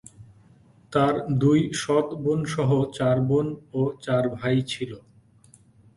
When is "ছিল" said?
4.63-4.91